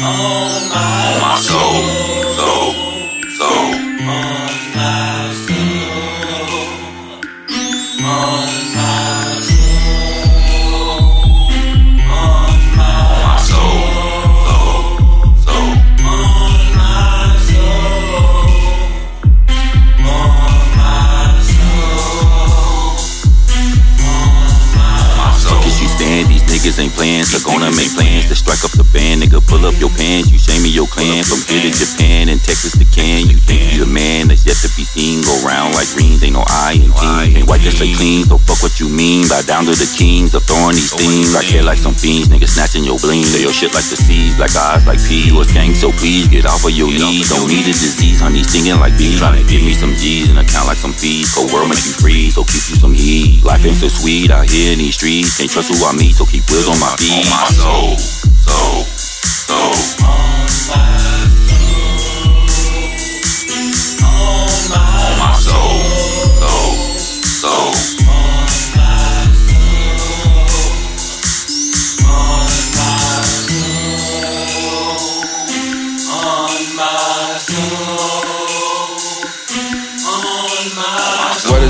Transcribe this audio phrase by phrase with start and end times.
[0.00, 2.07] Oh my soul.
[26.98, 29.22] Plans, they're gonna make plans to strike up the band.
[29.22, 31.22] Nigga, pull up your pants, you shame me your clan.
[31.22, 34.58] From here to Japan and Texas to Can, you think you the man that's yet
[34.66, 35.22] to be seen.
[35.22, 37.46] Go round like greens, ain't no I in team.
[37.68, 39.28] Can't wipe just say clean, so fuck what you mean.
[39.28, 41.36] Bow down to the kings of throwing these themes.
[41.36, 43.24] I care like some fiends, nigga snatching your bling.
[43.28, 45.28] Say your shit like the seas, black eyes like P.
[45.28, 47.28] You a skank, so please get off of your knees.
[47.28, 49.20] Don't need a disease, honey, stinging like bees.
[49.20, 51.28] Tryna give me some G's and account like some fees.
[51.28, 53.44] Cold world make you free, so keep you some heat.
[53.44, 55.36] Life ain't so sweet out here in these streets.
[55.36, 57.12] Can't trust who I meet, so keep wheels on my feet.
[57.12, 58.00] On my soul,
[58.48, 58.77] soul.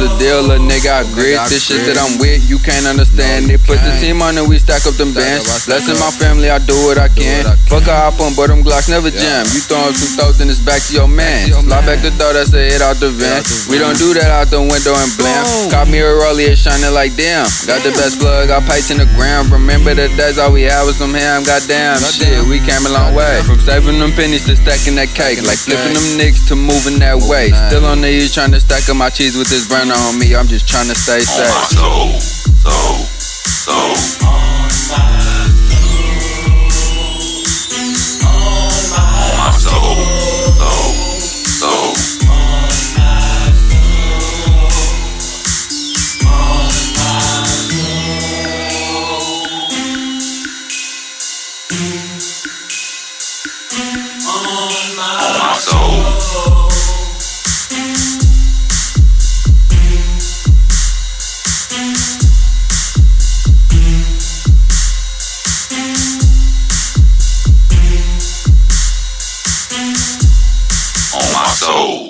[0.00, 0.88] The deal, a nigga?
[0.88, 2.40] I grit this shit that I'm with.
[2.48, 3.60] You can't understand it.
[3.68, 5.44] Put the team on and we stack up them bands.
[5.68, 7.44] Blessing my family, I do what I can.
[7.68, 9.44] Fuck a hop on, but them Glocks never jam.
[9.52, 11.52] You throwing two thoughts and it's back to your man.
[11.52, 13.44] Slide back the door, that's a hit out the van.
[13.68, 15.44] We don't do that out the window and blam.
[15.68, 17.44] Caught me a rollie, it's shining like damn.
[17.68, 19.52] Got the best plug, got pipes in the ground.
[19.52, 21.44] Remember the days all we had was some ham.
[21.44, 23.44] Goddamn shit, we came a long way.
[23.44, 25.44] From saving them pennies to stacking that cake.
[25.44, 27.52] Like flipping them nicks to moving that way.
[27.68, 30.34] Still on the E trying to stack up my cheese with this burner on me.
[30.34, 31.50] I'm just trying to stay safe.
[55.12, 56.69] On my soul,
[71.70, 72.00] Two.